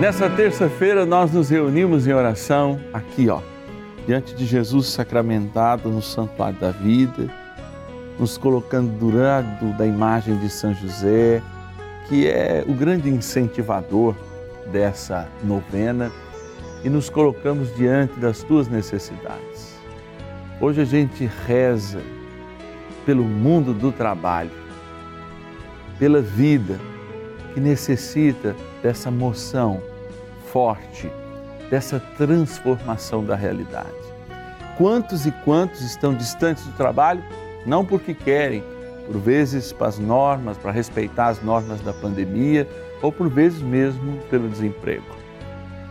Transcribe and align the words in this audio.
Nessa 0.00 0.30
terça-feira 0.30 1.04
nós 1.04 1.30
nos 1.30 1.50
reunimos 1.50 2.06
em 2.06 2.14
oração 2.14 2.80
aqui, 2.90 3.28
ó, 3.28 3.42
diante 4.06 4.34
de 4.34 4.46
Jesus 4.46 4.86
sacramentado 4.86 5.90
no 5.90 6.00
santuário 6.00 6.58
da 6.58 6.70
vida, 6.70 7.28
nos 8.18 8.38
colocando 8.38 8.90
do 8.98 9.14
lado 9.14 9.76
da 9.76 9.84
imagem 9.84 10.38
de 10.38 10.48
São 10.48 10.72
José, 10.72 11.42
que 12.08 12.26
é 12.26 12.64
o 12.66 12.72
grande 12.72 13.10
incentivador 13.10 14.14
dessa 14.72 15.28
novena, 15.44 16.10
e 16.82 16.88
nos 16.88 17.10
colocamos 17.10 17.76
diante 17.76 18.18
das 18.18 18.42
tuas 18.42 18.68
necessidades. 18.68 19.78
Hoje 20.62 20.80
a 20.80 20.86
gente 20.86 21.30
reza 21.46 22.00
pelo 23.04 23.22
mundo 23.22 23.74
do 23.74 23.92
trabalho, 23.92 24.50
pela 25.98 26.22
vida 26.22 26.80
que 27.52 27.60
necessita 27.60 28.56
dessa 28.82 29.10
moção 29.10 29.89
forte 30.52 31.10
dessa 31.70 32.00
transformação 32.16 33.24
da 33.24 33.36
realidade. 33.36 33.88
Quantos 34.76 35.26
e 35.26 35.30
quantos 35.44 35.80
estão 35.82 36.14
distantes 36.14 36.64
do 36.64 36.72
trabalho, 36.72 37.22
não 37.64 37.84
porque 37.84 38.14
querem, 38.14 38.64
por 39.06 39.18
vezes 39.18 39.72
para 39.72 39.88
as 39.88 39.98
normas, 39.98 40.56
para 40.58 40.72
respeitar 40.72 41.28
as 41.28 41.42
normas 41.42 41.80
da 41.80 41.92
pandemia, 41.92 42.66
ou 43.02 43.12
por 43.12 43.28
vezes 43.28 43.62
mesmo 43.62 44.18
pelo 44.30 44.48
desemprego. 44.48 45.04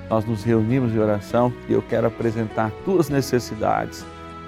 Nós 0.09 0.25
nos 0.25 0.43
reunimos 0.43 0.93
em 0.93 0.99
oração 0.99 1.53
e 1.67 1.73
eu 1.73 1.81
quero 1.81 2.07
apresentar 2.07 2.71
tuas 2.83 3.09
necessidades, 3.09 4.05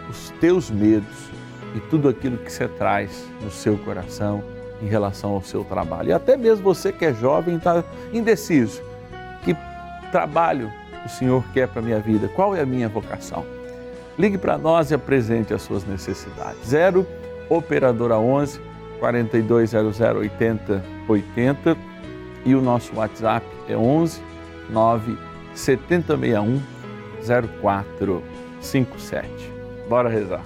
os 0.09 0.31
teus 0.41 0.69
medos 0.69 1.29
e 1.75 1.79
tudo 1.81 2.09
aquilo 2.09 2.37
que 2.37 2.51
você 2.51 2.67
traz 2.67 3.25
no 3.41 3.51
seu 3.51 3.77
coração 3.77 4.43
em 4.81 4.87
relação 4.87 5.31
ao 5.31 5.41
seu 5.43 5.63
trabalho. 5.63 6.09
E 6.09 6.13
até 6.13 6.35
mesmo 6.35 6.63
você 6.63 6.91
que 6.91 7.05
é 7.05 7.13
jovem 7.13 7.57
está 7.57 7.83
indeciso 8.11 8.81
trabalho 10.11 10.71
o 11.05 11.09
Senhor 11.09 11.43
quer 11.53 11.67
para 11.67 11.81
a 11.81 11.83
minha 11.83 11.99
vida? 11.99 12.27
Qual 12.29 12.55
é 12.55 12.61
a 12.61 12.65
minha 12.65 12.87
vocação? 12.87 13.45
Ligue 14.17 14.37
para 14.37 14.57
nós 14.57 14.91
e 14.91 14.93
apresente 14.93 15.53
as 15.53 15.61
suas 15.61 15.85
necessidades. 15.85 16.59
0 16.65 17.05
Operadora 17.49 18.17
11 18.17 18.61
4200 18.99 19.99
8080 19.99 21.77
e 22.45 22.55
o 22.55 22.61
nosso 22.61 22.95
WhatsApp 22.95 23.45
é 23.67 23.75
11 23.75 24.21
9 24.69 25.17
7061 25.53 26.61
0457. 27.61 29.27
Bora 29.89 30.07
rezar. 30.07 30.43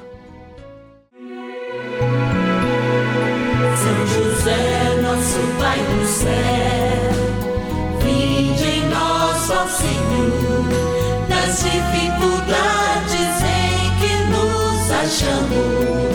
São 3.75 4.07
José, 4.07 5.01
nosso 5.01 5.39
Pai 5.59 5.77
do 5.77 6.05
céu 6.05 6.54
dificuldades 11.63 13.41
em 13.43 13.95
que 13.99 14.13
nos 14.29 14.91
achamos. 14.91 16.14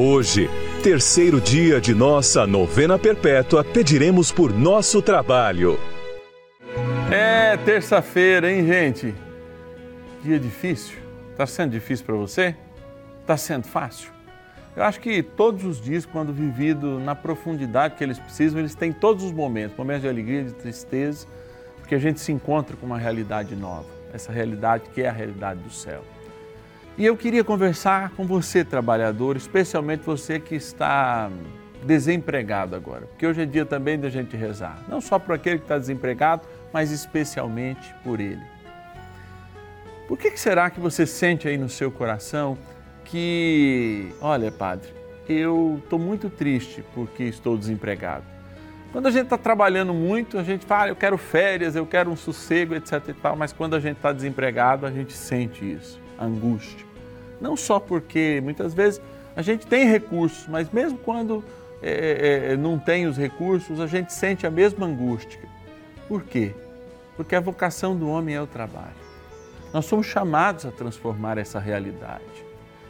Hoje, 0.00 0.48
terceiro 0.80 1.40
dia 1.40 1.80
de 1.80 1.92
nossa 1.92 2.46
novena 2.46 2.96
perpétua, 2.96 3.64
pediremos 3.64 4.30
por 4.30 4.56
nosso 4.56 5.02
trabalho. 5.02 5.76
É 7.10 7.56
terça-feira, 7.56 8.48
hein, 8.48 8.64
gente? 8.64 9.12
Dia 10.22 10.38
difícil. 10.38 10.98
Tá 11.36 11.48
sendo 11.48 11.72
difícil 11.72 12.06
para 12.06 12.14
você? 12.14 12.54
Tá 13.26 13.36
sendo 13.36 13.66
fácil? 13.66 14.12
Eu 14.76 14.84
acho 14.84 15.00
que 15.00 15.20
todos 15.20 15.64
os 15.64 15.80
dias, 15.80 16.06
quando 16.06 16.32
vivido 16.32 17.00
na 17.00 17.16
profundidade 17.16 17.96
que 17.96 18.04
eles 18.04 18.20
precisam, 18.20 18.60
eles 18.60 18.76
têm 18.76 18.92
todos 18.92 19.24
os 19.24 19.32
momentos, 19.32 19.76
momentos 19.76 20.02
de 20.02 20.08
alegria, 20.08 20.44
de 20.44 20.52
tristeza, 20.52 21.26
porque 21.76 21.96
a 21.96 21.98
gente 21.98 22.20
se 22.20 22.30
encontra 22.30 22.76
com 22.76 22.86
uma 22.86 22.98
realidade 22.98 23.56
nova, 23.56 23.88
essa 24.14 24.30
realidade 24.30 24.84
que 24.94 25.02
é 25.02 25.08
a 25.08 25.12
realidade 25.12 25.58
do 25.58 25.72
céu. 25.72 26.04
E 26.98 27.06
eu 27.06 27.16
queria 27.16 27.44
conversar 27.44 28.10
com 28.10 28.26
você, 28.26 28.64
trabalhador, 28.64 29.36
especialmente 29.36 30.02
você 30.02 30.40
que 30.40 30.56
está 30.56 31.30
desempregado 31.84 32.74
agora, 32.74 33.02
porque 33.02 33.24
hoje 33.24 33.42
é 33.42 33.46
dia 33.46 33.64
também 33.64 33.96
da 33.96 34.08
gente 34.08 34.36
rezar, 34.36 34.82
não 34.88 35.00
só 35.00 35.16
por 35.16 35.36
aquele 35.36 35.58
que 35.58 35.64
está 35.64 35.78
desempregado, 35.78 36.42
mas 36.72 36.90
especialmente 36.90 37.94
por 38.02 38.18
ele. 38.18 38.42
Por 40.08 40.18
que 40.18 40.36
será 40.36 40.70
que 40.70 40.80
você 40.80 41.06
sente 41.06 41.46
aí 41.46 41.56
no 41.56 41.68
seu 41.68 41.88
coração 41.88 42.58
que, 43.04 44.12
olha, 44.20 44.50
padre, 44.50 44.88
eu 45.28 45.80
estou 45.80 46.00
muito 46.00 46.28
triste 46.28 46.84
porque 46.96 47.22
estou 47.22 47.56
desempregado? 47.56 48.24
Quando 48.90 49.06
a 49.06 49.12
gente 49.12 49.24
está 49.24 49.38
trabalhando 49.38 49.94
muito, 49.94 50.36
a 50.36 50.42
gente 50.42 50.66
fala, 50.66 50.88
eu 50.88 50.96
quero 50.96 51.16
férias, 51.16 51.76
eu 51.76 51.86
quero 51.86 52.10
um 52.10 52.16
sossego, 52.16 52.74
etc. 52.74 53.00
E 53.08 53.12
tal, 53.12 53.36
mas 53.36 53.52
quando 53.52 53.76
a 53.76 53.80
gente 53.80 53.98
está 53.98 54.12
desempregado, 54.12 54.84
a 54.84 54.90
gente 54.90 55.12
sente 55.12 55.64
isso, 55.64 56.00
angústia. 56.18 56.87
Não 57.40 57.56
só 57.56 57.78
porque 57.78 58.40
muitas 58.42 58.74
vezes 58.74 59.00
a 59.36 59.42
gente 59.42 59.66
tem 59.66 59.88
recursos, 59.88 60.46
mas 60.48 60.70
mesmo 60.70 60.98
quando 60.98 61.44
é, 61.82 62.50
é, 62.52 62.56
não 62.56 62.78
tem 62.78 63.06
os 63.06 63.16
recursos, 63.16 63.80
a 63.80 63.86
gente 63.86 64.12
sente 64.12 64.46
a 64.46 64.50
mesma 64.50 64.86
angústia. 64.86 65.40
Por 66.08 66.24
quê? 66.24 66.54
Porque 67.16 67.34
a 67.34 67.40
vocação 67.40 67.96
do 67.96 68.08
homem 68.08 68.34
é 68.34 68.42
o 68.42 68.46
trabalho. 68.46 69.08
Nós 69.72 69.84
somos 69.84 70.06
chamados 70.06 70.66
a 70.66 70.70
transformar 70.70 71.38
essa 71.38 71.58
realidade. 71.58 72.24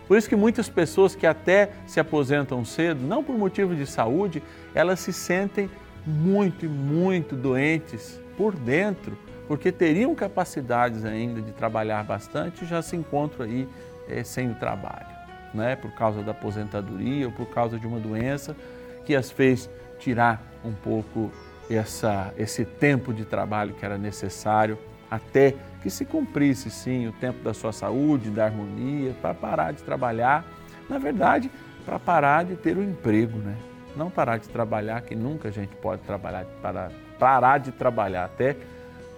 Por 0.07 0.17
isso 0.17 0.29
que 0.29 0.37
muitas 0.37 0.69
pessoas 0.69 1.15
que 1.15 1.27
até 1.27 1.71
se 1.87 2.01
aposentam 2.01 2.65
cedo, 2.65 3.07
não 3.07 3.23
por 3.23 3.37
motivo 3.37 3.75
de 3.75 3.87
saúde, 3.87 4.43
elas 4.75 5.01
se 5.01 5.13
sentem 5.13 5.71
muito 6.07 6.65
e 6.65 6.69
muito 6.69 7.37
doentes 7.37 8.19
por 8.37 8.55
dentro, 8.55 9.19
porque 9.47 9.71
teriam 9.71 10.15
capacidades 10.15 11.05
ainda 11.05 11.43
de 11.43 11.53
trabalhar 11.53 12.05
bastante 12.05 12.65
e 12.65 12.67
já 12.67 12.81
se 12.81 12.97
encontram 12.97 13.45
aí 13.45 13.69
é, 14.09 14.23
sem 14.23 14.51
o 14.51 14.55
trabalho, 14.55 15.07
né? 15.55 15.77
por 15.77 15.93
causa 15.93 16.23
da 16.23 16.33
aposentadoria 16.33 17.27
ou 17.27 17.33
por 17.33 17.47
causa 17.47 17.79
de 17.79 17.87
uma 17.87 17.99
doença 17.99 18.57
que 19.05 19.15
as 19.15 19.31
fez 19.31 19.71
tirar 19.99 20.43
um 20.65 20.73
pouco 20.73 21.31
essa, 21.71 22.33
esse 22.37 22.65
tempo 22.65 23.13
de 23.13 23.25
trabalho 23.25 23.75
que 23.75 23.85
era 23.85 23.99
necessário 23.99 24.79
até 25.11 25.55
que 25.83 25.91
se 25.91 26.05
cumprisse 26.05 26.71
sim 26.71 27.07
o 27.07 27.13
tempo 27.13 27.43
da 27.43 27.55
sua 27.55 27.73
saúde, 27.73 28.31
da 28.31 28.45
harmonia, 28.45 29.15
para 29.23 29.33
parar 29.33 29.73
de 29.73 29.83
trabalhar, 29.83 30.45
na 30.89 30.99
verdade, 30.99 31.51
para 31.85 31.99
parar 31.99 32.45
de 32.45 32.57
ter 32.57 32.77
o 32.77 32.81
um 32.81 32.85
emprego, 32.85 33.39
né? 33.39 33.57
Não 33.97 34.11
parar 34.11 34.39
de 34.39 34.49
trabalhar, 34.49 35.01
que 35.01 35.15
nunca 35.15 35.49
a 35.49 35.51
gente 35.51 35.75
pode 35.77 36.03
trabalhar, 36.03 36.45
para 36.61 36.91
parar 37.19 37.59
de 37.59 37.73
trabalhar 37.73 38.25
até 38.25 38.55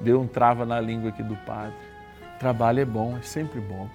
Deu 0.01 0.19
um 0.19 0.27
trava 0.27 0.65
na 0.65 0.81
língua 0.81 1.11
aqui 1.11 1.23
do 1.23 1.37
padre. 1.37 1.75
Trabalho 2.39 2.81
é 2.81 2.85
bom, 2.85 3.19
é 3.19 3.23
sempre 3.23 3.61
bom. 3.61 3.89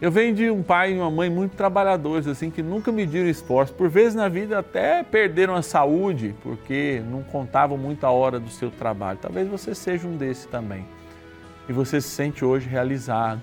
Eu 0.00 0.10
venho 0.10 0.34
de 0.34 0.50
um 0.50 0.62
pai 0.62 0.94
e 0.94 0.96
uma 0.96 1.10
mãe 1.10 1.28
muito 1.28 1.54
trabalhadores, 1.54 2.26
assim, 2.26 2.50
que 2.50 2.62
nunca 2.62 2.90
mediram 2.90 3.28
esforço. 3.28 3.74
Por 3.74 3.90
vezes 3.90 4.14
na 4.14 4.30
vida 4.30 4.58
até 4.58 5.02
perderam 5.02 5.54
a 5.54 5.60
saúde, 5.60 6.34
porque 6.42 7.02
não 7.10 7.22
contavam 7.22 7.76
muito 7.76 8.06
a 8.06 8.10
hora 8.10 8.40
do 8.40 8.48
seu 8.48 8.70
trabalho. 8.70 9.18
Talvez 9.20 9.46
você 9.46 9.74
seja 9.74 10.08
um 10.08 10.16
desses 10.16 10.46
também. 10.46 10.86
E 11.68 11.72
você 11.72 12.00
se 12.00 12.08
sente 12.08 12.42
hoje 12.42 12.66
realizado 12.66 13.42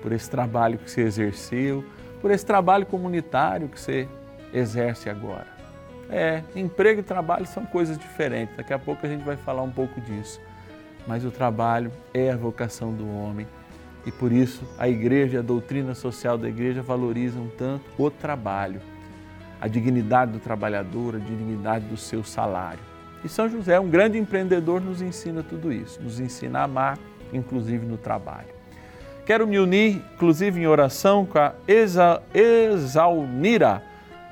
por 0.00 0.12
esse 0.12 0.30
trabalho 0.30 0.78
que 0.78 0.88
você 0.88 1.00
exerceu, 1.00 1.84
por 2.22 2.30
esse 2.30 2.46
trabalho 2.46 2.86
comunitário 2.86 3.68
que 3.68 3.80
você 3.80 4.06
exerce 4.54 5.10
agora. 5.10 5.48
É, 6.08 6.44
emprego 6.54 7.00
e 7.00 7.02
trabalho 7.02 7.46
são 7.46 7.66
coisas 7.66 7.98
diferentes. 7.98 8.56
Daqui 8.56 8.72
a 8.72 8.78
pouco 8.78 9.04
a 9.04 9.08
gente 9.08 9.24
vai 9.24 9.36
falar 9.36 9.62
um 9.62 9.72
pouco 9.72 10.00
disso. 10.00 10.40
Mas 11.04 11.24
o 11.24 11.32
trabalho 11.32 11.90
é 12.14 12.30
a 12.30 12.36
vocação 12.36 12.92
do 12.92 13.10
homem 13.10 13.44
e 14.06 14.12
por 14.12 14.30
isso 14.30 14.62
a 14.78 14.88
igreja, 14.88 15.40
a 15.40 15.42
doutrina 15.42 15.92
social 15.92 16.38
da 16.38 16.48
igreja 16.48 16.80
valorizam 16.80 17.50
tanto 17.58 17.84
o 17.98 18.08
trabalho, 18.08 18.80
a 19.60 19.66
dignidade 19.66 20.30
do 20.30 20.38
trabalhador, 20.38 21.16
a 21.16 21.18
dignidade 21.18 21.86
do 21.86 21.96
seu 21.96 22.22
salário. 22.22 22.78
E 23.24 23.28
São 23.28 23.48
José, 23.48 23.80
um 23.80 23.90
grande 23.90 24.16
empreendedor, 24.16 24.80
nos 24.80 25.02
ensina 25.02 25.42
tudo 25.42 25.72
isso, 25.72 26.00
nos 26.00 26.20
ensina 26.20 26.60
a 26.60 26.64
amar, 26.64 26.98
inclusive 27.32 27.84
no 27.84 27.96
trabalho. 27.96 28.54
Quero 29.26 29.44
me 29.44 29.58
unir, 29.58 30.00
inclusive 30.14 30.60
em 30.60 30.68
oração, 30.68 31.26
com 31.26 31.40
a 31.40 31.52
Exa, 31.66 32.22
Exalmira 32.32 33.82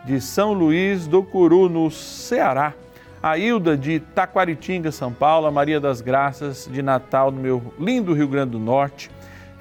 de 0.04 0.20
São 0.20 0.52
Luís 0.52 1.08
do 1.08 1.20
Curu, 1.24 1.68
no 1.68 1.90
Ceará, 1.90 2.74
a 3.20 3.36
Hilda 3.36 3.76
de 3.76 3.98
Taquaritinga, 3.98 4.92
São 4.92 5.12
Paulo, 5.12 5.46
a 5.46 5.50
Maria 5.50 5.80
das 5.80 6.00
Graças 6.00 6.68
de 6.70 6.80
Natal, 6.80 7.32
no 7.32 7.40
meu 7.40 7.74
lindo 7.76 8.12
Rio 8.12 8.28
Grande 8.28 8.52
do 8.52 8.60
Norte, 8.60 9.10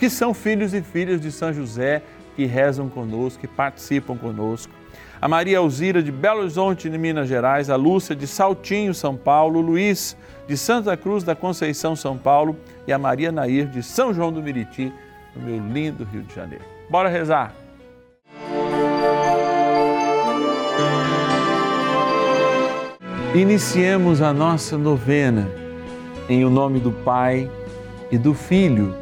que 0.04 0.10
são 0.10 0.34
filhos 0.34 0.74
e 0.74 0.82
filhas 0.82 1.22
de 1.22 1.32
São 1.32 1.54
José, 1.54 2.02
que 2.36 2.44
rezam 2.44 2.90
conosco, 2.90 3.40
que 3.40 3.48
participam 3.48 4.18
conosco. 4.18 4.74
A 5.22 5.30
Maria 5.30 5.60
Alzira 5.60 6.04
de 6.04 6.12
Belo 6.12 6.42
Horizonte, 6.42 6.90
de 6.90 6.98
Minas 6.98 7.30
Gerais, 7.30 7.70
a 7.70 7.78
Lúcia 7.78 8.14
de 8.14 8.28
Saltinho, 8.28 8.94
São 8.94 9.16
Paulo, 9.16 9.60
o 9.60 9.62
Luiz 9.62 10.18
de 10.46 10.58
Santa 10.58 10.98
Cruz 10.98 11.24
da 11.24 11.38
Conceição, 11.38 11.96
São 11.96 12.18
Paulo 12.18 12.58
e 12.86 12.92
a 12.92 12.98
Maria 12.98 13.32
Nair 13.32 13.66
de 13.66 13.82
São 13.82 14.14
João 14.14 14.30
do 14.30 14.44
Miriti, 14.44 14.92
no 15.34 15.42
meu 15.42 15.66
lindo 15.74 16.04
Rio 16.04 16.24
de 16.24 16.36
Janeiro. 16.36 16.66
Bora 16.90 17.08
rezar! 17.08 17.54
Iniciemos 23.34 24.22
a 24.22 24.34
nossa 24.34 24.78
novena 24.78 25.50
em 26.28 26.44
o 26.44 26.50
nome 26.50 26.82
do 26.82 26.92
Pai 26.92 27.50
e 28.12 28.18
do 28.18 28.34
Filho 28.34 29.02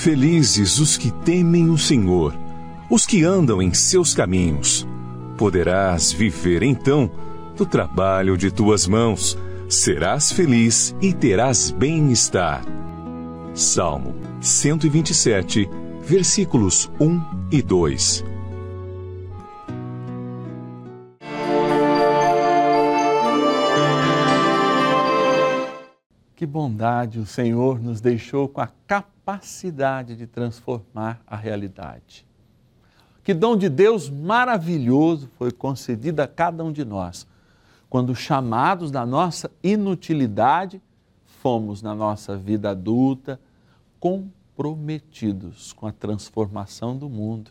Felizes 0.00 0.78
os 0.78 0.96
que 0.96 1.10
temem 1.10 1.68
o 1.68 1.76
Senhor, 1.76 2.34
os 2.88 3.04
que 3.04 3.22
andam 3.22 3.60
em 3.60 3.74
seus 3.74 4.14
caminhos. 4.14 4.88
Poderás 5.36 6.10
viver 6.10 6.62
então 6.62 7.10
do 7.54 7.66
trabalho 7.66 8.34
de 8.34 8.50
tuas 8.50 8.86
mãos, 8.86 9.36
serás 9.68 10.32
feliz 10.32 10.96
e 11.02 11.12
terás 11.12 11.70
bem-estar. 11.70 12.64
Salmo 13.52 14.14
127, 14.40 15.68
versículos 16.02 16.90
1 16.98 17.20
e 17.52 17.60
2. 17.60 18.29
Que 26.40 26.46
bondade 26.46 27.18
o 27.18 27.26
Senhor 27.26 27.78
nos 27.78 28.00
deixou 28.00 28.48
com 28.48 28.62
a 28.62 28.70
capacidade 28.86 30.16
de 30.16 30.26
transformar 30.26 31.20
a 31.26 31.36
realidade. 31.36 32.26
Que 33.22 33.34
dom 33.34 33.58
de 33.58 33.68
Deus 33.68 34.08
maravilhoso 34.08 35.28
foi 35.36 35.52
concedido 35.52 36.22
a 36.22 36.26
cada 36.26 36.64
um 36.64 36.72
de 36.72 36.82
nós, 36.82 37.26
quando 37.90 38.14
chamados 38.14 38.90
da 38.90 39.04
nossa 39.04 39.50
inutilidade, 39.62 40.80
fomos 41.26 41.82
na 41.82 41.94
nossa 41.94 42.38
vida 42.38 42.70
adulta 42.70 43.38
comprometidos 44.00 45.74
com 45.74 45.86
a 45.86 45.92
transformação 45.92 46.96
do 46.96 47.10
mundo, 47.10 47.50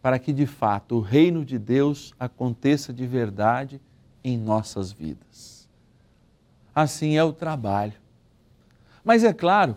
para 0.00 0.18
que 0.18 0.32
de 0.32 0.46
fato 0.46 0.94
o 0.94 1.00
reino 1.02 1.44
de 1.44 1.58
Deus 1.58 2.14
aconteça 2.18 2.94
de 2.94 3.06
verdade 3.06 3.78
em 4.24 4.38
nossas 4.38 4.90
vidas. 4.90 5.68
Assim 6.74 7.18
é 7.18 7.22
o 7.22 7.34
trabalho 7.34 8.00
mas 9.04 9.24
é 9.24 9.32
claro, 9.32 9.76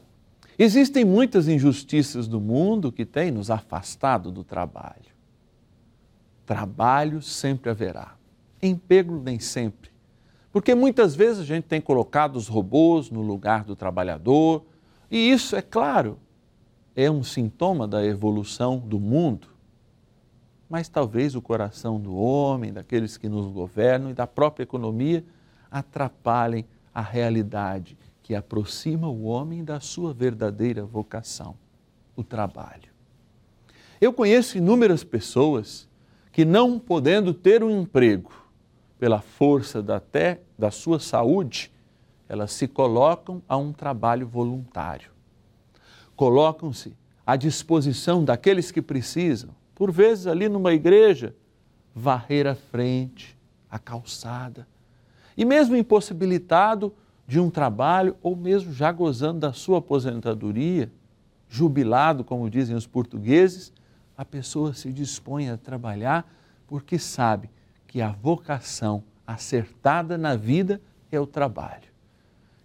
existem 0.58 1.04
muitas 1.04 1.48
injustiças 1.48 2.28
do 2.28 2.40
mundo 2.40 2.92
que 2.92 3.06
têm 3.06 3.32
nos 3.32 3.50
afastado 3.50 4.32
do 4.32 4.44
trabalho. 4.44 5.16
trabalho 6.46 7.22
sempre 7.22 7.72
haverá, 7.72 8.16
emprego 8.62 9.20
nem 9.20 9.40
sempre. 9.40 9.90
Porque 10.52 10.76
muitas 10.76 11.16
vezes 11.16 11.42
a 11.42 11.46
gente 11.46 11.66
tem 11.66 11.82
colocado 11.82 12.36
os 12.36 12.48
robôs 12.48 13.10
no 13.10 13.22
lugar 13.22 13.64
do 13.64 13.76
trabalhador, 13.76 14.64
e 15.10 15.32
isso, 15.32 15.56
é 15.56 15.62
claro, 15.62 16.20
é 16.96 17.10
um 17.10 17.24
sintoma 17.24 17.88
da 17.88 18.06
evolução 18.06 18.78
do 18.78 19.00
mundo. 19.00 19.48
Mas 20.70 20.88
talvez 20.88 21.36
o 21.36 21.42
coração 21.42 22.00
do 22.00 22.16
homem, 22.16 22.72
daqueles 22.72 23.18
que 23.18 23.28
nos 23.28 23.52
governam 23.52 24.12
e 24.12 24.14
da 24.14 24.26
própria 24.26 24.64
economia 24.64 25.26
atrapalhem 25.70 26.66
a 26.94 27.02
realidade 27.02 27.98
que 28.26 28.34
aproxima 28.34 29.08
o 29.08 29.26
homem 29.26 29.64
da 29.64 29.80
sua 29.80 30.12
verdadeira 30.12 30.84
vocação, 30.84 31.56
o 32.16 32.24
trabalho. 32.24 32.90
Eu 34.02 34.12
conheço 34.12 34.58
inúmeras 34.58 35.04
pessoas 35.04 35.88
que, 36.32 36.44
não 36.44 36.80
podendo 36.80 37.36
ter 37.36 37.64
um 37.64 37.70
emprego, 37.70 38.32
pela 38.98 39.22
força 39.22 39.80
da, 39.80 39.98
até 39.98 40.42
da 40.58 40.72
sua 40.72 41.00
saúde, 41.00 41.72
elas 42.28 42.52
se 42.52 42.68
colocam 42.68 43.44
a 43.48 43.58
um 43.58 43.72
trabalho 43.72 44.28
voluntário. 44.28 45.12
Colocam-se 46.16 46.98
à 47.28 47.36
disposição 47.36 48.26
daqueles 48.26 48.72
que 48.72 48.82
precisam, 48.82 49.52
por 49.76 49.92
vezes 49.92 50.26
ali 50.26 50.50
numa 50.50 50.74
igreja, 50.74 51.36
varrer 51.94 52.48
a 52.48 52.56
frente, 52.56 53.38
a 53.70 53.78
calçada. 53.78 54.68
E 55.38 55.46
mesmo 55.46 55.76
impossibilitado 55.76 56.92
de 57.28 57.40
um 57.40 57.50
trabalho, 57.50 58.16
ou 58.22 58.36
mesmo 58.36 58.72
já 58.72 58.92
gozando 58.92 59.40
da 59.40 59.54
sua 59.54 59.80
aposentadoria, 59.80 60.92
jubilado, 61.50 62.24
como 62.24 62.50
dizem 62.50 62.76
os 62.76 62.86
portugueses, 62.86 63.74
a 64.18 64.24
pessoa 64.24 64.74
se 64.74 64.92
dispõe 64.92 65.50
a 65.50 65.58
trabalhar 65.58 66.32
porque 66.68 66.98
sabe 66.98 67.50
que 67.88 68.02
a 68.02 68.12
vocação 68.12 69.04
acertada 69.26 70.18
na 70.18 70.36
vida 70.36 70.82
é 71.12 71.20
o 71.20 71.28
trabalho. 71.28 71.90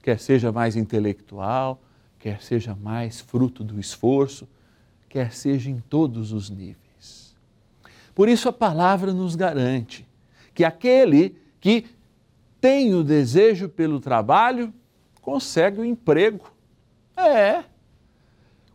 Quer 0.03 0.19
seja 0.19 0.53
mais 0.53 0.77
intelectual, 0.77 1.81
quer 2.19 2.41
seja 2.43 2.75
mais 2.75 3.21
fruto 3.21 3.63
do 3.65 3.79
esforço, 3.79 4.49
quer 5.09 5.33
seja 5.33 5.71
em 5.71 5.81
todos 5.81 6.33
os 6.33 6.51
níveis. 6.51 7.37
Por 8.15 8.29
isso 8.29 8.49
a 8.49 8.53
palavra 8.53 9.13
nos 9.13 9.35
garante 9.35 10.07
que 10.55 10.65
aquele 10.65 11.37
que 11.61 11.87
tem 12.61 12.95
o 12.95 13.03
desejo 13.03 13.69
pelo 13.69 14.01
trabalho 14.01 14.73
consegue 15.21 15.81
o 15.81 15.85
emprego. 15.85 16.53
É. 17.17 17.65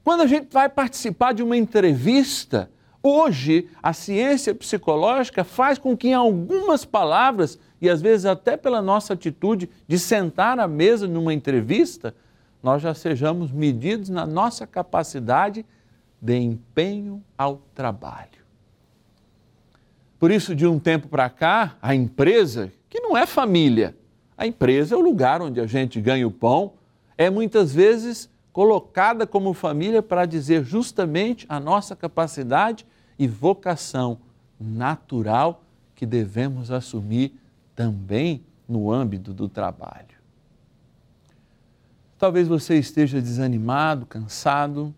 Quando 0.04 0.22
a 0.22 0.27
gente 0.27 0.48
vai 0.51 0.70
participar 0.70 1.34
de 1.34 1.42
uma 1.42 1.58
entrevista, 1.58 2.70
Hoje, 3.08 3.70
a 3.84 3.94
ciência 3.94 4.56
psicológica 4.56 5.44
faz 5.44 5.77
com 5.77 5.96
que, 5.96 6.08
em 6.08 6.15
algumas 6.15 6.84
palavras, 6.86 7.60
e 7.80 7.88
às 7.88 8.01
vezes 8.01 8.25
até 8.25 8.58
pela 8.58 8.82
nossa 8.82 9.13
atitude 9.13 9.70
de 9.88 10.00
sentar 10.00 10.58
à 10.58 10.68
mesa 10.68 11.08
numa 11.08 11.32
entrevista, 11.32 12.15
nós 12.63 12.82
já 12.82 12.96
sejamos 12.96 13.51
medidos 13.51 14.10
na 14.10 14.25
nossa 14.25 14.65
capacidade 14.65 15.63
de 16.20 16.36
empenho 16.36 17.24
ao 17.38 17.62
trabalho. 17.75 18.44
Por 20.18 20.32
isso, 20.32 20.56
de 20.56 20.65
um 20.65 20.80
tempo 20.80 21.08
para 21.08 21.30
cá, 21.30 21.75
a 21.80 21.94
empresa, 21.94 22.74
que 22.95 23.01
não 23.01 23.17
é 23.17 23.25
família, 23.25 23.93
a 24.37 24.47
empresa 24.47 24.95
é 24.95 24.97
o 24.97 25.01
lugar 25.01 25.41
onde 25.41 25.59
a 25.59 25.67
gente 25.67 25.99
ganha 25.99 26.25
o 26.25 26.31
pão, 26.31 26.75
é 27.17 27.29
muitas 27.29 27.75
vezes 27.75 28.29
colocada 28.53 29.27
como 29.27 29.53
família 29.53 30.01
para 30.01 30.25
dizer 30.25 30.63
justamente 30.63 31.45
a 31.49 31.59
nossa 31.59 31.93
capacidade 31.93 32.87
e 33.19 33.27
vocação 33.27 34.17
natural 34.57 35.61
que 35.93 36.05
devemos 36.05 36.71
assumir 36.71 37.37
também 37.75 38.45
no 38.65 38.89
âmbito 38.89 39.33
do 39.33 39.49
trabalho. 39.49 40.15
Talvez 42.17 42.47
você 42.47 42.79
esteja 42.79 43.21
desanimado, 43.21 44.05
cansado, 44.05 44.95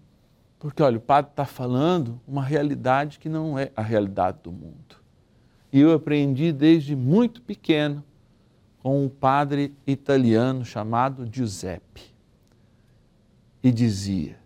porque 0.59 0.83
olha, 0.83 0.99
o 0.99 1.01
padre 1.01 1.31
está 1.31 1.45
falando 1.45 2.21
uma 2.27 2.43
realidade 2.43 3.17
que 3.17 3.27
não 3.27 3.57
é 3.57 3.71
a 3.75 3.81
realidade 3.81 4.37
do 4.43 4.51
mundo. 4.51 4.96
E 5.71 5.79
eu 5.79 5.91
aprendi 5.93 6.51
desde 6.51 6.95
muito 6.95 7.41
pequeno 7.41 8.03
com 8.79 9.03
um 9.03 9.09
padre 9.09 9.74
italiano 9.86 10.63
chamado 10.63 11.27
Giuseppe. 11.29 12.03
E 13.62 13.71
dizia: 13.71 14.38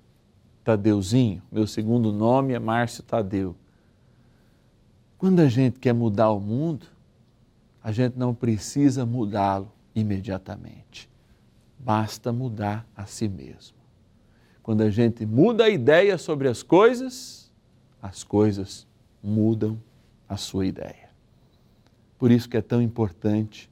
Tadeuzinho, 0.64 1.44
meu 1.52 1.68
segundo 1.68 2.12
nome 2.12 2.54
é 2.54 2.60
Márcio 2.60 3.04
Tadeu. 3.04 3.56
Quando 5.18 5.42
a 5.42 5.48
gente 5.48 5.80
quer 5.80 5.94
mudar 5.94 6.32
o 6.32 6.40
mundo, 6.40 6.88
a 7.84 7.92
gente 7.92 8.18
não 8.18 8.34
precisa 8.34 9.06
mudá-lo 9.06 9.72
imediatamente. 9.94 11.08
Basta 11.78 12.34
mudar 12.34 12.88
a 12.96 13.06
si 13.06 13.28
mesmo. 13.28 13.78
Quando 14.64 14.82
a 14.82 14.90
gente 14.90 15.26
muda 15.26 15.66
a 15.66 15.70
ideia 15.70 16.18
sobre 16.18 16.48
as 16.48 16.64
coisas, 16.64 17.52
as 18.02 18.24
coisas 18.24 18.88
mudam 19.22 19.80
a 20.28 20.38
sua 20.38 20.66
ideia. 20.66 21.11
Por 22.22 22.30
isso 22.30 22.48
que 22.48 22.56
é 22.56 22.62
tão 22.62 22.80
importante 22.84 23.68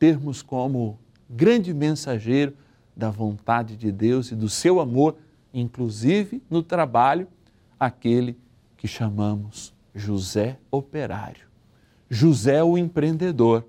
termos 0.00 0.42
como 0.42 0.98
grande 1.30 1.72
mensageiro 1.72 2.52
da 2.96 3.08
vontade 3.08 3.76
de 3.76 3.92
Deus 3.92 4.32
e 4.32 4.34
do 4.34 4.48
seu 4.48 4.80
amor, 4.80 5.16
inclusive 5.52 6.42
no 6.50 6.60
trabalho, 6.60 7.28
aquele 7.78 8.36
que 8.76 8.88
chamamos 8.88 9.72
José 9.94 10.58
operário, 10.72 11.46
José 12.10 12.64
o 12.64 12.76
empreendedor, 12.76 13.64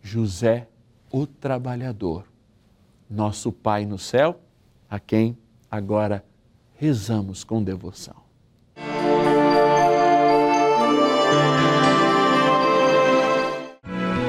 José 0.00 0.66
o 1.10 1.26
trabalhador. 1.26 2.24
Nosso 3.06 3.52
Pai 3.52 3.84
no 3.84 3.98
céu, 3.98 4.40
a 4.88 4.98
quem 4.98 5.36
agora 5.70 6.24
rezamos 6.78 7.44
com 7.44 7.62
devoção. 7.62 8.21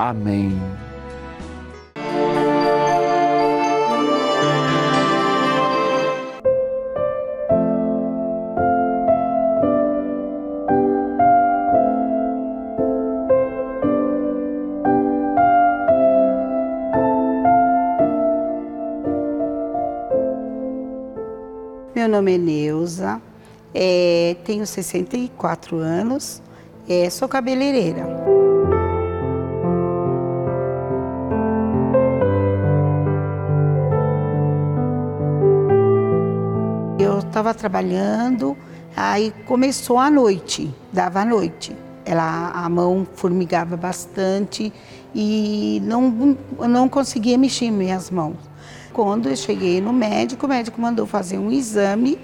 Amém. 0.00 0.58
Meu 21.94 22.08
nome 22.08 22.36
é 22.36 22.38
Neuza, 22.38 23.20
é, 23.74 24.34
tenho 24.46 24.66
64 24.66 25.76
anos, 25.76 26.40
é, 26.88 27.10
sou 27.10 27.28
cabeleireira. 27.28 28.39
Estava 37.40 37.54
trabalhando, 37.54 38.56
aí 38.96 39.32
começou 39.46 39.98
a 39.98 40.10
noite, 40.10 40.72
dava 40.92 41.20
a 41.20 41.24
noite. 41.24 41.74
Ela, 42.04 42.50
a 42.50 42.68
mão 42.68 43.06
formigava 43.14 43.76
bastante 43.76 44.72
e 45.14 45.80
não, 45.84 46.36
não 46.68 46.88
conseguia 46.88 47.36
mexer 47.38 47.70
minhas 47.70 48.10
mãos. 48.10 48.36
Quando 48.92 49.28
eu 49.28 49.36
cheguei 49.36 49.80
no 49.80 49.92
médico, 49.92 50.46
o 50.46 50.48
médico 50.48 50.80
mandou 50.80 51.06
fazer 51.06 51.38
um 51.38 51.50
exame. 51.50 52.18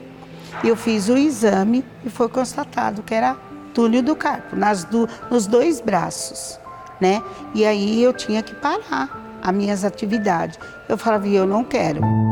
Eu 0.64 0.76
fiz 0.76 1.08
o 1.08 1.16
exame 1.16 1.84
e 2.04 2.10
foi 2.10 2.28
constatado 2.28 3.02
que 3.02 3.14
era 3.14 3.36
túnel 3.74 4.02
do 4.02 4.16
carpo, 4.16 4.56
nas 4.56 4.84
do, 4.84 5.08
nos 5.30 5.46
dois 5.46 5.80
braços, 5.80 6.58
né? 7.00 7.22
E 7.54 7.64
aí 7.64 8.02
eu 8.02 8.12
tinha 8.12 8.42
que 8.42 8.54
parar 8.54 9.38
as 9.42 9.54
minhas 9.54 9.84
atividades. 9.84 10.58
Eu 10.88 10.96
falava, 10.96 11.28
eu 11.28 11.46
não 11.46 11.62
quero. 11.62 12.25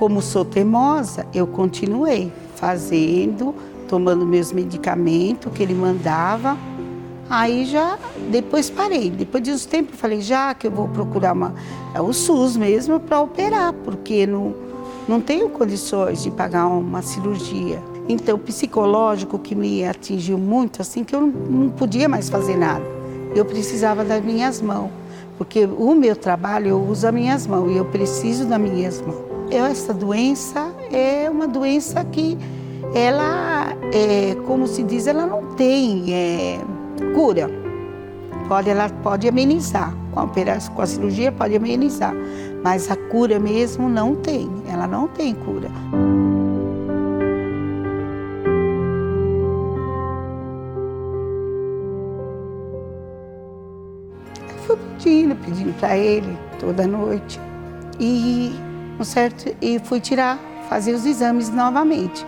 Como 0.00 0.22
sou 0.22 0.46
teimosa, 0.46 1.26
eu 1.34 1.46
continuei 1.46 2.32
fazendo, 2.56 3.54
tomando 3.86 4.24
meus 4.24 4.50
medicamentos 4.50 5.52
que 5.52 5.62
ele 5.62 5.74
mandava 5.74 6.56
Aí 7.28 7.66
já, 7.66 7.98
depois 8.30 8.70
parei. 8.70 9.10
Depois 9.10 9.44
de 9.44 9.52
uns 9.52 9.66
tempos, 9.66 10.00
falei, 10.00 10.22
já 10.22 10.54
que 10.54 10.66
eu 10.66 10.70
vou 10.70 10.88
procurar 10.88 11.34
uma, 11.34 11.54
é 11.94 12.00
o 12.00 12.14
SUS 12.14 12.56
mesmo 12.56 12.98
para 12.98 13.20
operar, 13.20 13.74
porque 13.84 14.26
não, 14.26 14.54
não 15.06 15.20
tenho 15.20 15.50
condições 15.50 16.22
de 16.22 16.30
pagar 16.30 16.66
uma 16.66 17.02
cirurgia. 17.02 17.80
Então, 18.08 18.38
psicológico 18.38 19.38
que 19.38 19.54
me 19.54 19.84
atingiu 19.84 20.38
muito, 20.38 20.80
assim, 20.80 21.04
que 21.04 21.14
eu 21.14 21.20
não 21.20 21.68
podia 21.68 22.08
mais 22.08 22.30
fazer 22.30 22.56
nada. 22.56 22.84
Eu 23.32 23.44
precisava 23.44 24.02
das 24.02 24.24
minhas 24.24 24.60
mãos, 24.62 24.90
porque 25.38 25.66
o 25.66 25.94
meu 25.94 26.16
trabalho 26.16 26.68
eu 26.68 26.82
uso 26.82 27.06
as 27.06 27.14
minhas 27.14 27.46
mãos 27.46 27.70
e 27.70 27.76
eu 27.76 27.84
preciso 27.84 28.46
das 28.46 28.58
minhas 28.58 29.00
mãos. 29.02 29.29
Essa 29.50 29.92
doença 29.92 30.72
é 30.92 31.28
uma 31.28 31.46
doença 31.46 32.04
que 32.04 32.38
ela, 32.94 33.74
é, 33.92 34.34
como 34.46 34.66
se 34.66 34.82
diz, 34.82 35.06
ela 35.06 35.26
não 35.26 35.54
tem... 35.54 36.12
É, 36.12 36.60
cura. 37.14 37.50
Pode, 38.48 38.68
ela 38.68 38.88
pode 39.02 39.28
amenizar, 39.28 39.94
com 40.12 40.20
a, 40.20 40.24
operação, 40.24 40.74
com 40.74 40.82
a 40.82 40.86
cirurgia 40.86 41.30
pode 41.30 41.54
amenizar, 41.54 42.12
mas 42.64 42.90
a 42.90 42.96
cura 42.96 43.38
mesmo 43.38 43.88
não 43.88 44.16
tem, 44.16 44.50
ela 44.68 44.86
não 44.86 45.06
tem 45.06 45.34
cura. 45.34 45.70
Eu 54.48 54.58
fui 54.66 54.76
pedindo, 54.76 55.36
pedindo 55.36 55.78
para 55.78 55.96
ele 55.96 56.36
toda 56.58 56.86
noite 56.88 57.40
e 58.00 58.52
certo 59.04 59.54
e 59.60 59.78
fui 59.78 60.00
tirar, 60.00 60.38
fazer 60.68 60.94
os 60.94 61.04
exames 61.06 61.50
novamente. 61.50 62.26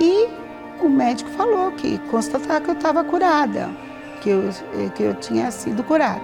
E 0.00 0.28
o 0.80 0.88
médico 0.88 1.30
falou 1.30 1.72
que 1.72 1.98
constatar 2.10 2.60
que 2.60 2.70
eu 2.70 2.74
estava 2.74 3.04
curada 3.04 3.68
que 4.20 4.30
eu, 4.30 4.50
que 4.94 5.02
eu 5.02 5.14
tinha 5.14 5.50
sido 5.50 5.82
curada. 5.82 6.22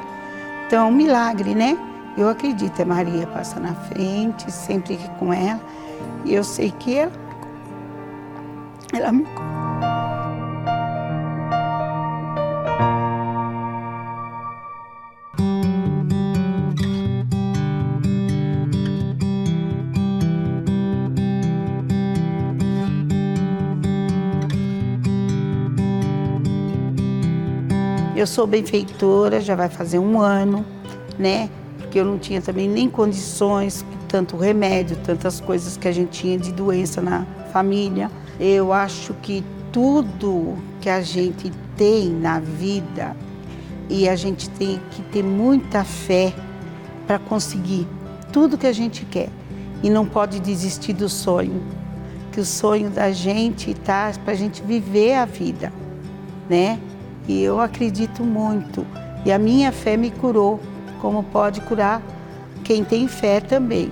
Então, 0.67 0.89
é 0.89 0.91
milagre, 0.91 1.55
né? 1.55 1.77
Eu 2.17 2.29
acredito, 2.29 2.81
a 2.81 2.85
Maria 2.85 3.27
passa 3.27 3.61
na 3.61 3.75
frente, 3.75 4.51
sempre 4.51 4.99
com 5.19 5.33
ela, 5.33 5.61
e 6.25 6.35
eu 6.35 6.43
sei 6.43 6.71
que 6.71 6.97
ela, 6.97 7.13
ela 8.93 9.13
me 9.13 9.27
Eu 28.17 28.27
sou 28.27 28.47
benfeitora, 28.47 29.43
já 29.43 29.55
vai 29.55 29.69
fazer 29.69 29.99
um 29.99 30.19
ano, 30.19 30.65
né? 31.19 31.51
Porque 31.77 32.01
eu 32.01 32.05
não 32.07 32.19
tinha 32.19 32.41
também 32.41 32.67
nem 32.67 32.89
condições, 32.89 33.85
tanto 34.09 34.39
remédio, 34.39 34.97
tantas 35.05 35.39
coisas 35.39 35.77
que 35.77 35.87
a 35.87 35.93
gente 35.93 36.23
tinha 36.23 36.39
de 36.39 36.51
doença 36.51 37.03
na 37.03 37.27
família. 37.53 38.11
Eu 38.41 38.73
acho 38.73 39.13
que 39.21 39.45
tudo 39.71 40.57
que 40.81 40.89
a 40.89 41.03
gente 41.03 41.53
tem 41.77 42.09
na 42.09 42.41
vida 42.41 43.15
e 43.91 44.09
a 44.09 44.17
gente 44.17 44.49
tem 44.49 44.81
que 44.93 45.03
ter 45.03 45.23
muita 45.23 45.85
fé 45.85 46.33
para 47.07 47.19
conseguir 47.19 47.87
tudo 48.33 48.57
que 48.57 48.67
a 48.67 48.73
gente 48.73 49.05
quer 49.05 49.29
e 49.83 49.91
não 49.91 50.07
pode 50.07 50.41
desistir 50.41 50.95
do 50.95 51.11
sonho, 51.11 51.63
que 52.33 52.41
o 52.41 52.47
sonho 52.47 52.89
da 52.89 53.13
gente 53.13 53.73
está 53.73 54.11
para 54.25 54.33
a 54.33 54.37
gente 54.37 54.63
viver 54.63 55.17
a 55.17 55.27
vida, 55.27 55.71
né? 56.49 56.81
E 57.29 57.43
eu 57.43 57.61
acredito 57.61 58.23
muito. 58.23 58.87
E 59.25 59.33
a 59.33 59.39
minha 59.39 59.73
fé 59.73 59.97
me 59.97 60.11
curou, 60.11 60.61
como 61.01 61.23
pode 61.23 61.61
curar 61.63 62.01
quem 62.63 62.85
tem 62.85 63.09
fé 63.09 63.41
também. 63.41 63.91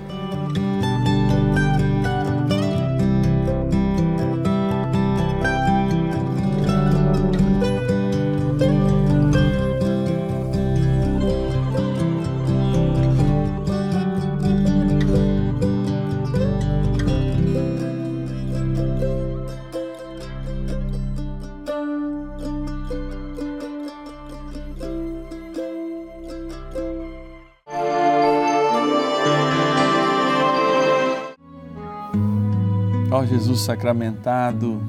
Jesus 33.34 33.62
sacramentado, 33.62 34.80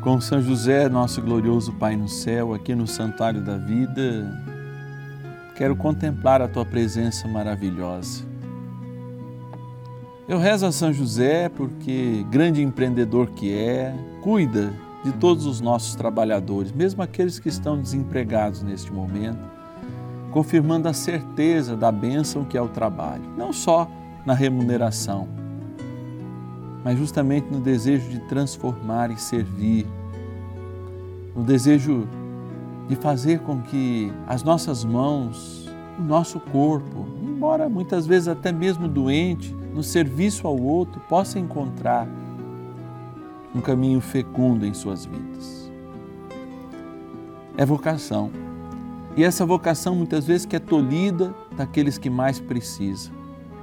com 0.00 0.20
São 0.20 0.42
José, 0.42 0.88
nosso 0.88 1.22
glorioso 1.22 1.72
Pai 1.72 1.94
no 1.94 2.08
céu, 2.08 2.52
aqui 2.52 2.74
no 2.74 2.84
Santuário 2.84 3.40
da 3.40 3.56
Vida, 3.56 4.36
quero 5.54 5.76
contemplar 5.76 6.42
a 6.42 6.48
tua 6.48 6.64
presença 6.64 7.28
maravilhosa. 7.28 8.24
Eu 10.26 10.36
rezo 10.40 10.66
a 10.66 10.72
São 10.72 10.92
José 10.92 11.48
porque, 11.48 12.26
grande 12.28 12.60
empreendedor 12.60 13.28
que 13.28 13.54
é, 13.54 13.94
cuida 14.20 14.72
de 15.04 15.12
todos 15.12 15.46
os 15.46 15.60
nossos 15.60 15.94
trabalhadores, 15.94 16.72
mesmo 16.72 17.04
aqueles 17.04 17.38
que 17.38 17.48
estão 17.48 17.80
desempregados 17.80 18.64
neste 18.64 18.92
momento, 18.92 19.48
confirmando 20.32 20.88
a 20.88 20.92
certeza 20.92 21.76
da 21.76 21.92
bênção 21.92 22.44
que 22.44 22.58
é 22.58 22.60
o 22.60 22.68
trabalho, 22.68 23.22
não 23.36 23.52
só 23.52 23.88
na 24.26 24.34
remuneração, 24.34 25.28
mas 26.84 26.98
justamente 26.98 27.46
no 27.50 27.60
desejo 27.60 28.08
de 28.08 28.20
transformar 28.20 29.10
e 29.10 29.16
servir, 29.16 29.86
no 31.34 31.44
desejo 31.44 32.08
de 32.88 32.96
fazer 32.96 33.40
com 33.40 33.60
que 33.60 34.12
as 34.26 34.42
nossas 34.42 34.84
mãos, 34.84 35.68
o 35.98 36.02
nosso 36.02 36.40
corpo, 36.40 37.06
embora 37.22 37.68
muitas 37.68 38.06
vezes 38.06 38.28
até 38.28 38.50
mesmo 38.50 38.88
doente, 38.88 39.54
no 39.74 39.82
serviço 39.82 40.46
ao 40.46 40.58
outro, 40.58 41.00
possa 41.08 41.38
encontrar 41.38 42.08
um 43.54 43.60
caminho 43.60 44.00
fecundo 44.00 44.64
em 44.66 44.74
suas 44.74 45.04
vidas. 45.04 45.70
é 47.56 47.66
vocação. 47.66 48.30
E 49.16 49.24
essa 49.24 49.44
vocação 49.44 49.96
muitas 49.96 50.24
vezes 50.24 50.46
que 50.46 50.54
é 50.54 50.60
tolhida 50.60 51.34
daqueles 51.56 51.98
que 51.98 52.08
mais 52.08 52.38
precisam, 52.38 53.12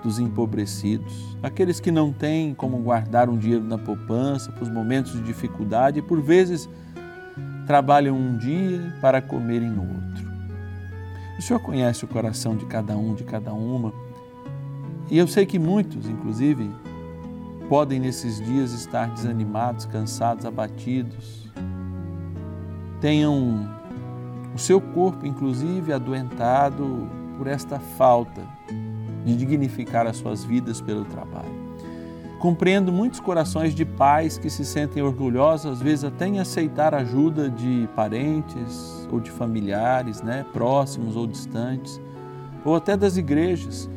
dos 0.05 0.19
empobrecidos, 0.19 1.35
aqueles 1.41 1.79
que 1.79 1.89
não 1.89 2.13
têm 2.13 2.53
como 2.53 2.77
guardar 2.77 3.27
um 3.27 3.35
dinheiro 3.35 3.63
na 3.63 3.77
poupança 3.77 4.51
para 4.51 4.61
os 4.61 4.69
momentos 4.69 5.13
de 5.13 5.21
dificuldade 5.23 5.97
e 5.97 6.01
por 6.01 6.21
vezes 6.21 6.69
trabalham 7.65 8.15
um 8.15 8.37
dia 8.37 8.93
para 9.01 9.19
comerem 9.19 9.67
no 9.67 9.81
outro. 9.81 10.31
O 11.39 11.41
Senhor 11.41 11.59
conhece 11.59 12.05
o 12.05 12.07
coração 12.07 12.55
de 12.55 12.67
cada 12.67 12.95
um, 12.95 13.15
de 13.15 13.23
cada 13.23 13.51
uma, 13.51 13.91
e 15.09 15.17
eu 15.17 15.27
sei 15.27 15.43
que 15.43 15.57
muitos, 15.57 16.07
inclusive, 16.07 16.69
podem 17.67 17.99
nesses 17.99 18.39
dias 18.39 18.71
estar 18.73 19.09
desanimados, 19.09 19.85
cansados, 19.85 20.45
abatidos, 20.45 21.51
tenham 23.01 23.67
o 24.53 24.59
seu 24.59 24.79
corpo, 24.79 25.25
inclusive, 25.25 25.91
adoentado 25.91 27.09
por 27.37 27.47
esta 27.47 27.79
falta 27.79 28.54
de 29.25 29.35
dignificar 29.35 30.07
as 30.07 30.17
suas 30.17 30.43
vidas 30.43 30.79
pelo 30.79 31.03
trabalho. 31.03 31.65
Compreendo 32.39 32.91
muitos 32.91 33.19
corações 33.19 33.73
de 33.73 33.83
pais 33.83 34.37
que 34.37 34.49
se 34.49 34.63
sentem 34.63 35.01
orgulhosos, 35.01 35.71
às 35.71 35.81
vezes 35.81 36.03
até 36.03 36.27
em 36.27 36.39
aceitar 36.39 36.93
ajuda 36.93 37.49
de 37.49 37.89
parentes 37.95 39.07
ou 39.11 39.19
de 39.19 39.31
familiares, 39.31 40.21
né, 40.21 40.45
próximos 40.53 41.15
ou 41.15 41.25
distantes, 41.25 41.99
ou 42.63 42.75
até 42.75 42.95
das 42.95 43.17
igrejas 43.17 43.89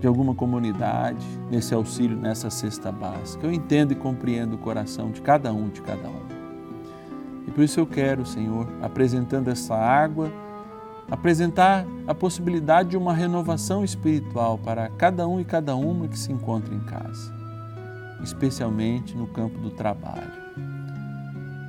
de 0.00 0.06
alguma 0.06 0.34
comunidade, 0.34 1.24
nesse 1.50 1.72
auxílio, 1.72 2.16
nessa 2.16 2.50
cesta 2.50 2.90
básica. 2.90 3.46
Eu 3.46 3.52
entendo 3.52 3.92
e 3.92 3.94
compreendo 3.94 4.54
o 4.54 4.58
coração 4.58 5.10
de 5.10 5.22
cada 5.22 5.52
um, 5.52 5.68
de 5.68 5.80
cada 5.80 6.08
um. 6.08 6.20
E 7.46 7.50
por 7.50 7.62
isso 7.62 7.80
eu 7.80 7.86
quero, 7.86 8.26
Senhor, 8.26 8.66
apresentando 8.82 9.48
essa 9.48 9.74
água, 9.74 10.30
apresentar 11.10 11.86
a 12.06 12.14
possibilidade 12.14 12.90
de 12.90 12.96
uma 12.96 13.12
renovação 13.12 13.84
espiritual 13.84 14.58
para 14.58 14.88
cada 14.90 15.26
um 15.28 15.40
e 15.40 15.44
cada 15.44 15.76
uma 15.76 16.08
que 16.08 16.18
se 16.18 16.32
encontra 16.32 16.74
em 16.74 16.80
casa, 16.80 17.32
especialmente 18.22 19.16
no 19.16 19.26
campo 19.26 19.58
do 19.58 19.70
trabalho. 19.70 20.44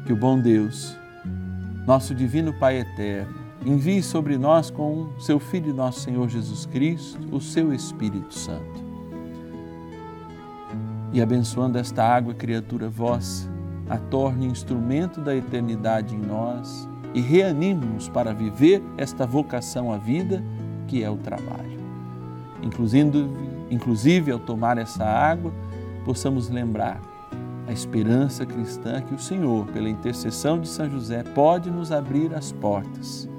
Que 0.06 0.14
o 0.14 0.16
bom 0.16 0.40
Deus, 0.40 0.96
nosso 1.86 2.14
divino 2.14 2.54
Pai 2.54 2.80
eterno, 2.80 3.36
envie 3.66 4.04
sobre 4.04 4.38
nós 4.38 4.70
com 4.70 5.10
seu 5.20 5.40
Filho 5.40 5.74
nosso 5.74 6.02
Senhor 6.02 6.30
Jesus 6.30 6.66
Cristo, 6.66 7.36
o 7.36 7.42
seu 7.42 7.74
Espírito 7.74 8.34
Santo. 8.34 8.86
E 11.12 11.22
abençoando 11.22 11.78
esta 11.78 12.04
água, 12.04 12.34
criatura 12.34 12.90
vossa, 12.90 13.50
a 13.90 13.98
torne 13.98 14.46
instrumento 14.46 15.22
da 15.22 15.36
eternidade 15.36 16.16
em 16.16 16.20
nós 16.20 16.88
e 17.16 17.22
reanime-nos 17.22 18.10
para 18.10 18.34
viver 18.34 18.84
esta 18.98 19.26
vocação 19.26 19.92
à 19.92 19.98
vida 19.98 20.44
que 20.86 21.02
é 21.02 21.10
o 21.10 21.16
trabalho. 21.16 21.80
Inclusive, 22.62 23.30
inclusive 23.72 24.32
ao 24.32 24.40
tomar 24.40 24.78
essa 24.78 25.06
água, 25.06 25.54
possamos 26.04 26.50
lembrar 26.50 27.02
a 27.68 27.72
esperança 27.72 28.46
cristã 28.46 29.02
que 29.02 29.16
o 29.16 29.20
Senhor, 29.20 29.66
pela 29.68 29.90
intercessão 29.90 30.60
de 30.60 30.68
São 30.68 30.90
José, 30.90 31.24
pode 31.24 31.72
nos 31.72 31.92
abrir 31.92 32.36
as 32.36 32.52
portas 32.52 33.30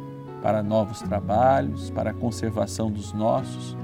para 0.43 0.63
novos 0.63 1.01
trabalhos, 1.03 1.91
para 1.91 2.11
a 2.11 2.15
conservação 2.15 2.91
dos 2.91 3.13
nossos, 3.13 3.77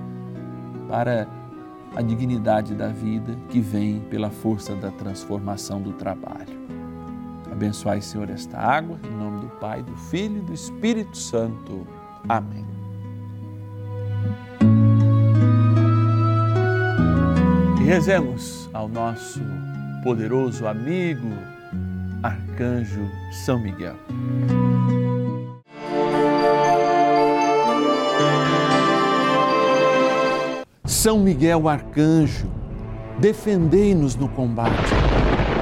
para 0.88 1.28
a 1.94 2.00
dignidade 2.00 2.74
da 2.74 2.88
vida 2.88 3.37
que 3.50 3.61
vem 3.61 4.00
pela 4.00 4.31
força 4.31 4.74
da 4.74 4.90
transformação 4.90 5.81
do 5.81 5.92
trabalho. 5.92 6.71
Abençoai, 7.62 8.03
Senhor, 8.03 8.29
esta 8.29 8.59
água, 8.59 8.98
em 9.05 9.16
nome 9.16 9.42
do 9.42 9.48
Pai, 9.61 9.85
do 9.85 9.96
Filho 9.96 10.38
e 10.38 10.40
do 10.40 10.53
Espírito 10.53 11.16
Santo. 11.16 11.87
Amém. 12.29 12.66
E 17.81 17.85
rezemos 17.85 18.68
ao 18.72 18.88
nosso 18.88 19.40
poderoso 20.03 20.66
amigo, 20.66 21.29
Arcanjo 22.20 23.09
São 23.44 23.61
Miguel. 23.61 23.94
São 30.85 31.20
Miguel 31.20 31.68
Arcanjo, 31.68 32.51
defendei-nos 33.20 34.16
no 34.16 34.29
combate. 34.29 35.01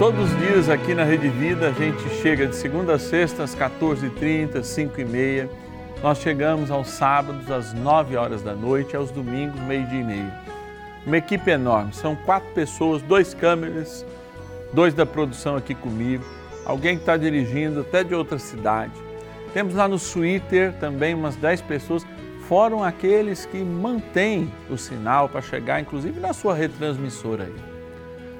Todos 0.00 0.32
os 0.32 0.38
dias 0.38 0.70
aqui 0.70 0.94
na 0.94 1.04
Rede 1.04 1.28
Vida 1.28 1.68
a 1.68 1.72
gente 1.72 2.08
chega 2.22 2.46
de 2.46 2.56
segunda 2.56 2.94
a 2.94 2.98
sexta 2.98 3.42
às 3.42 3.54
14h30, 3.54 4.60
5h30. 4.60 5.46
Nós 6.02 6.16
chegamos 6.16 6.70
aos 6.70 6.88
sábados 6.88 7.50
às 7.50 7.74
9 7.74 8.16
horas 8.16 8.40
da 8.40 8.54
noite, 8.54 8.96
aos 8.96 9.10
domingos, 9.10 9.60
meio-dia 9.60 10.00
e 10.00 10.02
meio. 10.02 10.32
Uma 11.04 11.18
equipe 11.18 11.50
enorme, 11.50 11.92
são 11.92 12.16
quatro 12.16 12.48
pessoas, 12.54 13.02
dois 13.02 13.34
câmeras, 13.34 14.06
dois 14.72 14.94
da 14.94 15.04
produção 15.04 15.54
aqui 15.54 15.74
comigo, 15.74 16.24
alguém 16.64 16.96
que 16.96 17.02
está 17.02 17.18
dirigindo 17.18 17.80
até 17.80 18.02
de 18.02 18.14
outra 18.14 18.38
cidade. 18.38 18.94
Temos 19.52 19.74
lá 19.74 19.86
no 19.86 20.00
Twitter 20.00 20.72
também 20.80 21.12
umas 21.12 21.36
10 21.36 21.60
pessoas 21.60 22.06
foram 22.48 22.82
aqueles 22.82 23.44
que 23.44 23.58
mantêm 23.58 24.50
o 24.70 24.78
sinal 24.78 25.28
para 25.28 25.42
chegar, 25.42 25.78
inclusive, 25.78 26.18
na 26.18 26.32
sua 26.32 26.54
retransmissora 26.54 27.44
aí. 27.44 27.54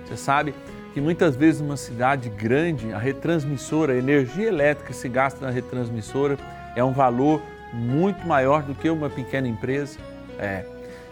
Você 0.07 0.17
sabe 0.17 0.55
que 0.93 1.01
muitas 1.01 1.37
vezes 1.37 1.61
numa 1.61 1.77
cidade 1.77 2.29
grande, 2.29 2.93
a 2.93 2.99
retransmissora, 2.99 3.93
a 3.93 3.97
energia 3.97 4.49
elétrica 4.49 4.91
que 4.91 4.97
se 4.97 5.09
gasta 5.09 5.45
na 5.45 5.51
retransmissora 5.51 6.37
é 6.75 6.83
um 6.83 6.93
valor 6.93 7.43
muito 7.73 8.27
maior 8.27 8.63
do 8.63 8.75
que 8.75 8.91
uma 8.91 9.09
pequena 9.09 9.47
empresa. 9.47 9.99
É, 10.39 10.65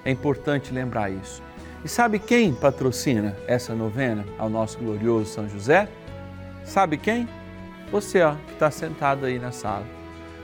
é 0.04 0.10
importante 0.10 0.72
lembrar 0.72 1.10
isso. 1.10 1.42
E 1.84 1.88
sabe 1.88 2.18
quem 2.18 2.52
patrocina 2.52 3.36
essa 3.46 3.74
novena 3.74 4.24
ao 4.36 4.50
nosso 4.50 4.78
glorioso 4.78 5.32
São 5.32 5.48
José? 5.48 5.88
Sabe 6.64 6.96
quem? 6.96 7.28
Você, 7.92 8.20
ó, 8.22 8.34
que 8.46 8.52
está 8.54 8.70
sentado 8.70 9.24
aí 9.24 9.38
na 9.38 9.52
sala. 9.52 9.86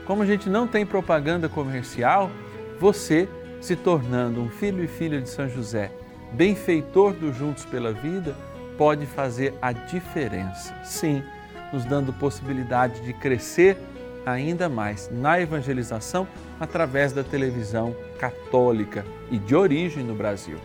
Como 0.05 0.23
a 0.23 0.25
gente 0.25 0.49
não 0.49 0.67
tem 0.67 0.85
propaganda 0.85 1.49
comercial, 1.49 2.31
você, 2.79 3.27
se 3.59 3.75
tornando 3.75 4.41
um 4.41 4.49
filho 4.49 4.83
e 4.83 4.87
filha 4.87 5.21
de 5.21 5.29
São 5.29 5.49
José, 5.49 5.91
benfeitor 6.31 7.13
do 7.13 7.33
Juntos 7.33 7.65
pela 7.65 7.91
Vida, 7.91 8.35
pode 8.77 9.05
fazer 9.05 9.53
a 9.61 9.71
diferença. 9.71 10.73
Sim, 10.83 11.23
nos 11.71 11.85
dando 11.85 12.13
possibilidade 12.13 13.01
de 13.01 13.13
crescer 13.13 13.77
ainda 14.25 14.67
mais 14.67 15.09
na 15.11 15.39
evangelização 15.39 16.27
através 16.59 17.13
da 17.13 17.23
televisão 17.23 17.95
católica 18.19 19.05
e 19.29 19.37
de 19.37 19.55
origem 19.55 20.03
no 20.03 20.15
Brasil. 20.15 20.57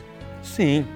Sim, 0.43 0.87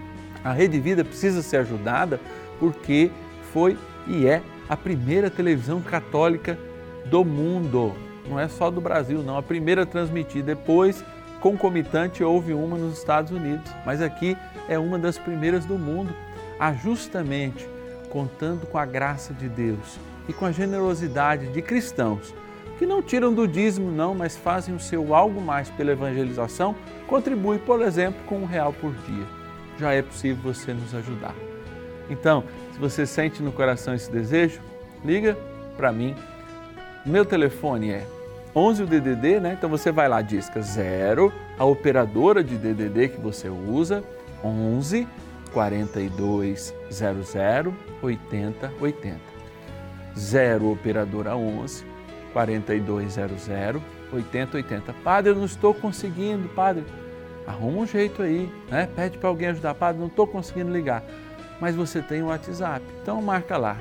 a 0.42 0.52
Rede 0.52 0.80
Vida 0.80 1.04
precisa 1.04 1.42
ser 1.42 1.58
ajudada 1.58 2.20
porque 2.58 3.10
foi 3.52 3.76
e 4.06 4.26
é 4.26 4.42
a 4.68 4.76
primeira 4.76 5.30
televisão 5.30 5.80
católica 5.82 6.58
do 7.06 7.24
mundo 7.24 7.94
não 8.28 8.40
é 8.40 8.48
só 8.48 8.70
do 8.70 8.80
Brasil, 8.80 9.22
não. 9.22 9.36
A 9.36 9.42
primeira 9.42 9.82
a 9.82 9.86
transmitir, 9.86 10.42
depois, 10.42 11.04
concomitante, 11.40 12.24
houve 12.24 12.52
uma 12.52 12.76
nos 12.76 12.98
Estados 12.98 13.30
Unidos, 13.30 13.70
mas 13.84 14.00
aqui 14.00 14.36
é 14.68 14.78
uma 14.78 14.98
das 14.98 15.18
primeiras 15.18 15.64
do 15.64 15.78
mundo, 15.78 16.14
a 16.58 16.72
justamente 16.72 17.68
contando 18.10 18.66
com 18.66 18.78
a 18.78 18.86
graça 18.86 19.34
de 19.34 19.48
Deus 19.48 19.98
e 20.28 20.32
com 20.32 20.46
a 20.46 20.52
generosidade 20.52 21.48
de 21.48 21.60
cristãos 21.60 22.34
que 22.78 22.86
não 22.86 23.02
tiram 23.02 23.32
do 23.32 23.46
dízimo, 23.46 23.90
não, 23.90 24.14
mas 24.14 24.36
fazem 24.36 24.74
o 24.74 24.80
seu 24.80 25.14
algo 25.14 25.40
mais 25.40 25.70
pela 25.70 25.92
evangelização, 25.92 26.74
contribui, 27.06 27.58
por 27.58 27.80
exemplo, 27.82 28.20
com 28.26 28.38
um 28.38 28.44
real 28.44 28.72
por 28.72 28.92
dia. 28.92 29.24
Já 29.78 29.92
é 29.92 30.02
possível 30.02 30.52
você 30.52 30.72
nos 30.72 30.94
ajudar. 30.94 31.34
Então, 32.10 32.44
se 32.72 32.78
você 32.78 33.06
sente 33.06 33.42
no 33.42 33.52
coração 33.52 33.94
esse 33.94 34.10
desejo, 34.10 34.60
liga 35.04 35.36
para 35.76 35.92
mim. 35.92 36.14
Meu 37.06 37.24
telefone 37.24 37.90
é 37.90 38.06
11 38.54 38.82
o 38.82 38.86
DDD, 38.86 39.40
né? 39.40 39.54
Então 39.56 39.68
você 39.68 39.90
vai 39.90 40.08
lá, 40.08 40.22
disca 40.22 40.60
0, 40.60 41.32
a 41.58 41.64
operadora 41.64 42.42
de 42.42 42.56
DDD 42.56 43.08
que 43.08 43.20
você 43.20 43.48
usa, 43.48 44.02
11 44.42 45.06
42 45.54 46.74
00 46.90 47.74
80 48.02 48.72
80. 48.80 49.20
0 50.18 50.72
operadora 50.72 51.36
11 51.36 51.86
4200 52.32 53.48
8080. 54.12 54.92
Padre, 55.04 55.30
eu 55.30 55.36
não 55.36 55.44
estou 55.44 55.72
conseguindo, 55.72 56.48
padre. 56.50 56.84
Arruma 57.46 57.78
um 57.78 57.86
jeito 57.86 58.22
aí, 58.22 58.50
né? 58.70 58.88
Pede 58.94 59.18
para 59.18 59.28
alguém 59.28 59.48
ajudar, 59.48 59.74
padre, 59.74 60.00
não 60.00 60.08
estou 60.08 60.26
conseguindo 60.26 60.72
ligar. 60.72 61.02
Mas 61.60 61.74
você 61.74 62.02
tem 62.02 62.22
o 62.22 62.26
WhatsApp, 62.26 62.84
então 63.02 63.22
marca 63.22 63.56
lá. 63.56 63.76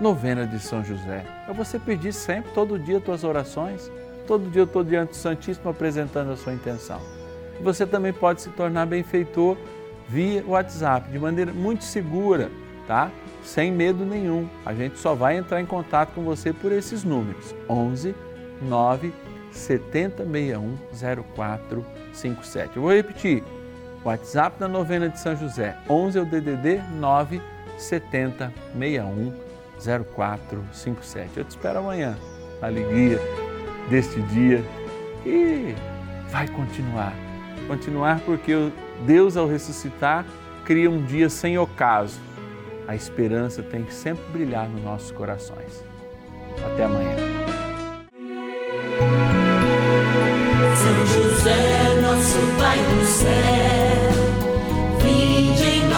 Novena 0.00 0.46
de 0.46 0.58
São 0.58 0.82
José. 0.82 1.24
É 1.48 1.52
você 1.52 1.78
pedir 1.78 2.12
sempre, 2.12 2.50
todo 2.52 2.78
dia, 2.78 3.00
tuas 3.00 3.22
orações. 3.22 3.90
Todo 4.26 4.50
dia 4.50 4.62
eu 4.62 4.66
estou 4.66 4.82
diante 4.82 5.10
do 5.10 5.16
Santíssimo 5.16 5.68
apresentando 5.70 6.32
a 6.32 6.36
sua 6.36 6.54
intenção. 6.54 7.00
Você 7.60 7.84
também 7.84 8.12
pode 8.12 8.40
se 8.40 8.48
tornar 8.50 8.86
benfeitor 8.86 9.58
via 10.10 10.44
WhatsApp, 10.46 11.10
de 11.10 11.18
maneira 11.18 11.52
muito 11.52 11.84
segura, 11.84 12.50
tá? 12.86 13.10
Sem 13.44 13.70
medo 13.72 14.04
nenhum. 14.04 14.48
A 14.66 14.74
gente 14.74 14.98
só 14.98 15.14
vai 15.14 15.36
entrar 15.36 15.60
em 15.60 15.66
contato 15.66 16.12
com 16.14 16.22
você 16.22 16.52
por 16.52 16.72
esses 16.72 17.04
números: 17.04 17.54
11 17.68 18.14
9 18.60 19.12
7061 19.52 20.76
0457. 21.36 22.76
Eu 22.76 22.82
vou 22.82 22.92
repetir. 22.92 23.42
WhatsApp 24.04 24.58
da 24.58 24.66
novena 24.66 25.08
de 25.10 25.20
São 25.20 25.36
José, 25.36 25.76
11 25.88 26.18
é 26.18 26.22
o 26.22 26.24
DDD 26.24 26.82
9 26.98 27.40
70 27.76 28.52
61 28.78 29.32
0457. 29.78 31.36
Eu 31.36 31.44
te 31.44 31.50
espero 31.50 31.80
amanhã. 31.80 32.16
Alegria 32.62 33.18
deste 33.88 34.20
dia 34.22 34.64
e 35.24 35.74
vai 36.30 36.48
continuar. 36.48 37.12
Continuar 37.66 38.20
porque 38.20 38.70
Deus, 39.06 39.36
ao 39.36 39.46
ressuscitar, 39.46 40.24
cria 40.64 40.90
um 40.90 41.04
dia 41.04 41.28
sem 41.28 41.58
ocaso. 41.58 42.20
A 42.86 42.94
esperança 42.94 43.62
tem 43.62 43.82
que 43.84 43.94
sempre 43.94 44.24
brilhar 44.32 44.68
nos 44.68 44.82
nossos 44.82 45.10
corações. 45.10 45.84
Até 46.72 46.84
amanhã. 46.84 47.16
São 50.76 51.06
José, 51.06 52.00
nosso 52.00 52.38
Pai 52.58 52.78
do 52.78 53.04
céu, 53.04 54.10
vinde 55.02 55.64
em 55.64 55.90